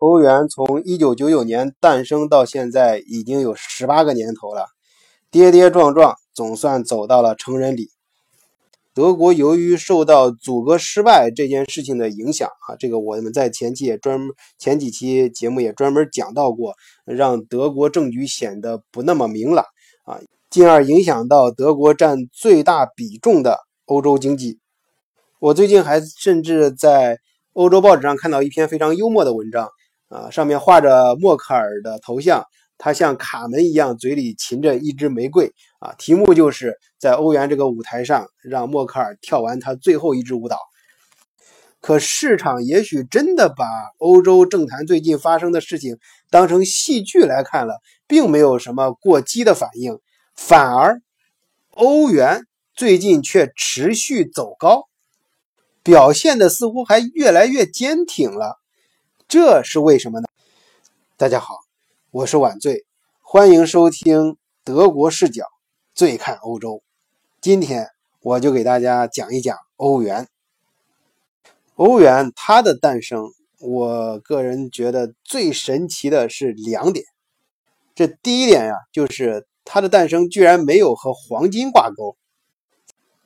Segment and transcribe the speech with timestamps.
[0.00, 4.64] 欧元从一九九九年诞生到现在已经有十八个年头了，
[5.30, 7.90] 跌跌撞撞，总算走到了成人礼。
[8.94, 16.72] 德国由于受到阻隔失败这件事情的影响啊，这个我们在前期也专门前几期节目也专门讲到过，
[17.04, 19.66] 让德国政局显得不那么明朗
[20.06, 24.58] 啊，进而影响到德国占最大比重的欧洲经济。
[25.40, 27.18] 我最近还甚至在
[27.52, 29.68] 欧洲报纸上看到一篇非常幽默的文章。
[30.10, 32.44] 啊，上面画着默克尔的头像，
[32.76, 35.50] 他像卡门一样，嘴里噙着一支玫瑰。
[35.78, 40.58] 啊，题目就是在欧元这个舞台上，让默克尔跳完他最后一支舞蹈。
[41.80, 43.64] 可市场也许真的把
[43.96, 45.96] 欧洲政坛最近发生的事情
[46.28, 49.98] 当成戏剧来看了，并没有什么过激的反应，
[50.34, 51.00] 反而
[51.70, 52.42] 欧元
[52.74, 54.88] 最近却持续走高，
[55.82, 58.59] 表现的似乎还越来越坚挺了。
[59.30, 60.26] 这是为什么呢？
[61.16, 61.60] 大家好，
[62.10, 62.84] 我是晚醉，
[63.22, 65.44] 欢迎收听德国视角，
[65.94, 66.82] 醉看欧洲。
[67.40, 67.86] 今天
[68.22, 70.26] 我就给大家讲一讲欧元。
[71.76, 77.04] 欧元它的诞生，我个人觉得最神奇的是两点。
[77.94, 82.16] 这第一点呀，就是它的诞生居然没有和黄金挂钩。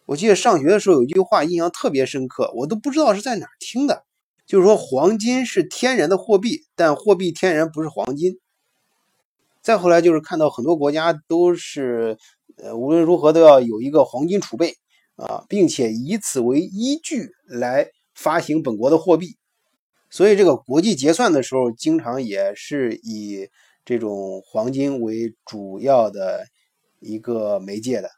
[0.05, 4.05] 我记得上学的时候有一句话印象特别深刻，我都不知道是在哪听的。
[4.47, 8.39] 就是说，黄金是天然的货币，但货币天然不是黄金。
[9.63, 12.19] 再后来就是看到很多国家都是，
[12.59, 14.77] 呃，无论如何都要有一个黄金储备
[15.17, 19.39] 啊，并且以此为依据来发行本国的货币。
[20.11, 23.49] 所以这个国际结算的时候，经常也是以
[23.87, 26.45] 这种黄金为主要的
[27.01, 28.11] 一个媒介的。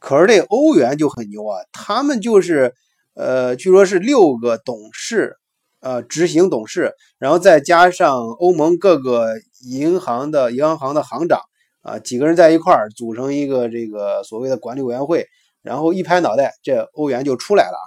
[0.00, 2.74] 可是这欧元就很牛啊，他们就是。
[3.16, 5.38] 呃，据说是六个董事，
[5.80, 9.28] 呃，执行董事，然后再加上欧盟各个
[9.66, 11.40] 银行的银行行的行长，
[11.80, 15.26] 啊，几个人在一块儿组成一个这个所谓的管理委员会，
[15.62, 17.78] 然后一拍脑袋，这欧元就出来了。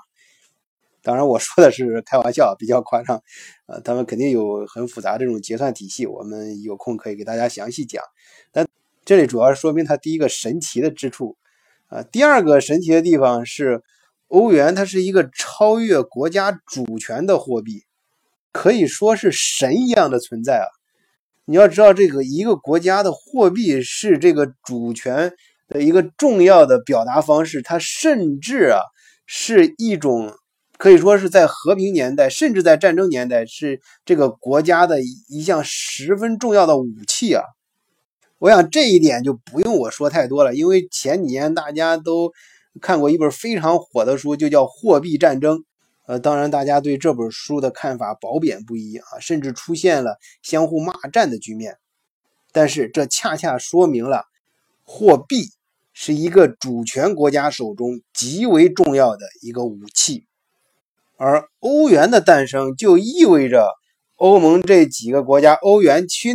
[1.04, 3.22] 当然，我说的是开玩笑，比较夸张，
[3.68, 8.04] 呃，他们肯定有很复杂这种结算体系，我们有空可以给大家详细讲。
[8.52, 8.68] 但
[9.06, 11.38] 这里主要是说明它第一个神奇的之处，
[11.86, 13.84] 啊，第二个神奇的地方是。
[14.30, 17.84] 欧元它是一个超越国家主权的货币，
[18.52, 20.70] 可以说是神一样的存在啊！
[21.46, 25.34] 你要知道，这个一个国家的货币是这个主权
[25.68, 28.80] 的一个重要的表达方式，它甚至啊
[29.26, 30.32] 是一种
[30.78, 37.44] 可以说是在和平年代，甚至在战争年代，是这个国家的一项十分重要的武器啊！
[38.38, 42.32] 我想这一点就不用我说太多了，因为前几年大家都。
[42.82, 45.58] 看过一本非常火的书，就叫《货币战争》。
[46.06, 51.78] 呃，当然，大家对这本书的看法褒贬不一啊，甚至出现了相互骂战的局面。
[52.52, 54.24] 但是，这恰恰说明了
[54.84, 55.50] 货币
[55.94, 60.26] 是一个主权国家手中极为重要的一个武器。
[61.18, 63.68] 而欧元的诞生，就意味着
[64.16, 66.34] 欧盟这几个国家、欧元区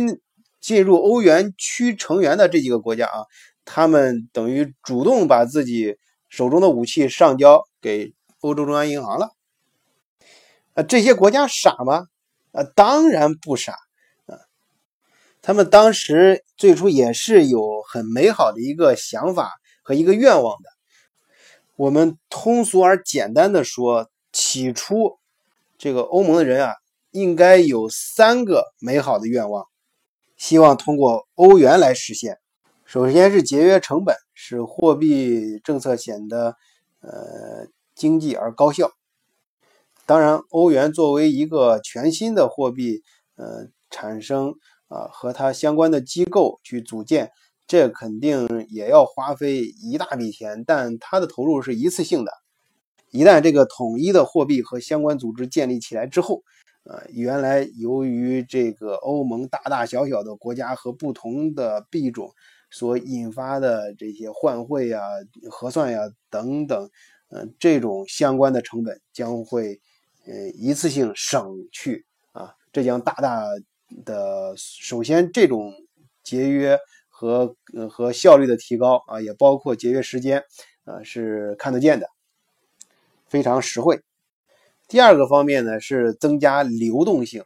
[0.61, 3.25] 进入欧元区成员的这几个国家啊，
[3.65, 5.95] 他们等于主动把自己。
[6.35, 9.31] 手中的武器上交给欧洲中央银行了，
[10.73, 12.07] 啊，这些国家傻吗？
[12.51, 13.71] 啊，当然不傻，
[14.25, 14.35] 啊，
[15.41, 20.69] 他们当时最初也是有很美好的一个想法和一个愿望的。
[21.77, 25.17] 我们通俗而简单的说，起初
[25.77, 26.73] 这个欧盟的人啊，
[27.11, 29.65] 应该有三个美好的愿望，
[30.35, 32.39] 希望通过欧元来实现。
[32.83, 34.17] 首先是节约成本。
[34.35, 36.55] 使货币政策显得
[36.99, 38.91] 呃经济而高效。
[40.05, 43.01] 当然，欧元作为一个全新的货币，
[43.37, 44.53] 呃，产生
[44.87, 47.31] 啊和它相关的机构去组建，
[47.65, 52.31] 这肯定也要花费一大笔钱，但它的投入是一次性的。
[53.09, 56.43] 一旦这个统一的货币和相关组织建立起来之后，
[56.85, 62.33] 呃，原来由于这个欧盟大大小小的国家和不同的币种。
[62.71, 65.01] 所引发的这些换汇呀、
[65.49, 66.89] 核算呀等等，
[67.29, 69.79] 嗯，这种相关的成本将会，
[70.25, 73.45] 呃，一次性省去啊，这将大大
[74.03, 75.71] 的，首先这种
[76.21, 76.77] 节约
[77.07, 77.55] 和
[77.89, 80.43] 和效率的提高啊，也包括节约时间
[80.83, 82.09] 啊，是看得见的，
[83.29, 84.01] 非常实惠。
[84.87, 87.43] 第二个方面呢，是增加流动性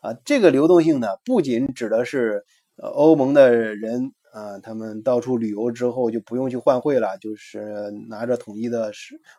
[0.00, 2.44] 啊，这个流动性呢，不仅指的是
[2.76, 4.12] 欧盟的人。
[4.32, 8.90] 啊，他们到处旅游之后就不用去换汇了，就是拿着统一的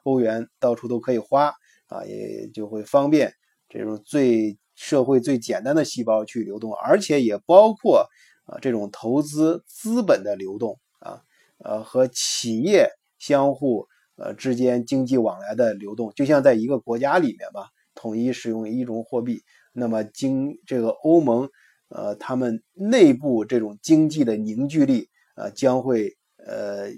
[0.04, 1.52] 欧元到处都可以花
[1.88, 3.34] 啊，也就会方便
[3.68, 8.08] 这种最社会最简单的细胞去流动，而且也包括
[8.46, 11.20] 啊这种投资资本的流动啊，
[11.58, 13.88] 呃和企业相互
[14.18, 21.50] 呃之间经济往来的流动，就像在一个国家里面吧，统一使用一种货币，那么经这个欧盟
[21.90, 26.16] 呃他们内部这种经济的凝聚力呃将会
[26.46, 26.90] 呃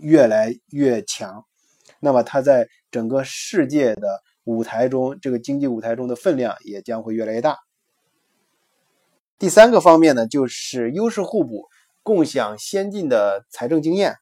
[0.00, 1.44] 越来越强，
[2.00, 4.22] 那么它在整个世界的。
[4.44, 7.58] 舞台中，这个经济舞台中的分量也将会越来越大。
[9.38, 11.68] 第三个方面呢，就是优势互补，
[12.02, 14.16] 共享先进的财政经验。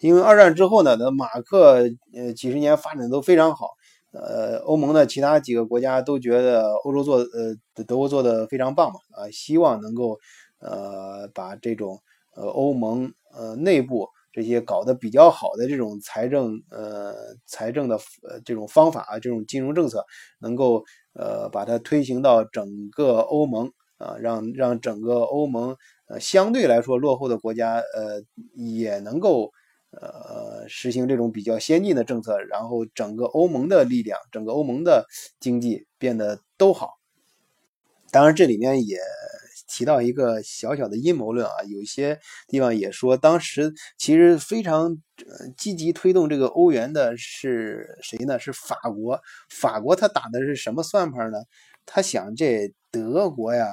[0.00, 3.68] 因为二战之后呢，那马克呃几十年发展都非常好，
[4.12, 10.18] 呃，欧盟的其他几个国家都觉得欧洲做呃德国做的非常棒嘛，啊，希望能够
[10.60, 11.98] 呃把这种
[12.34, 14.08] 呃欧盟呃内部。
[14.32, 17.12] 这些搞得比较好的这种财政，呃，
[17.46, 20.04] 财政的呃这种方法啊，这种金融政策，
[20.38, 25.76] 能够呃把它推行到整个欧盟啊，让让整个欧盟
[26.06, 28.22] 呃相对来说落后的国家呃
[28.54, 29.50] 也能够
[29.92, 35.06] 呃实行这种比较先进的政策，然后整个欧盟的力量，整个欧盟的
[35.38, 36.98] 经济变得都好。
[38.10, 38.98] 当然，这里面也。
[39.72, 44.98] 提到一个小小的阴谋论啊，有些地方也说，当时其实非常
[45.56, 48.36] 积极推动这个欧元的是谁呢？
[48.40, 49.20] 是法国。
[49.48, 51.38] 法国他打的是什么算盘呢？
[51.86, 53.68] 他想这德国呀。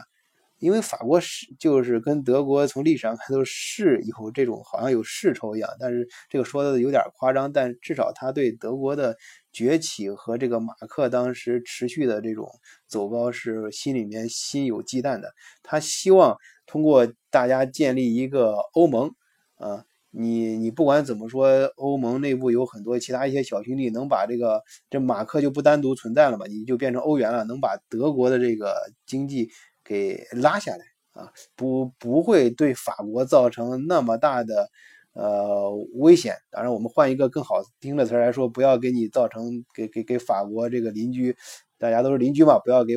[0.59, 9.15] 因为法国是就是跟德国从历史上看都是有这种好像有世仇一样，但是这个说的有点夸张，但至少他对德国的
[9.51, 12.49] 崛起和这个马克当时持续的这种
[12.87, 15.31] 走高是心里面心有忌惮的。
[15.61, 19.11] 他希望通过大家建立一个欧盟，
[19.57, 28.73] 啊，你你不管怎么说，欧盟内部有很多其他一些小兄弟能把这个这马克就不单独存在了嘛，你就变成欧元了，能把德国的这个
[29.05, 29.49] 经济。
[29.87, 30.79] 给拉下来
[31.13, 34.69] 啊，不不会对法国造成那么大的
[35.13, 36.35] 呃危险。
[36.51, 41.35] 当然，我们换一个更好听的词来说，不要给你造成给给给法国这个邻居，
[41.79, 42.95] 大家都是邻居嘛，不要给我。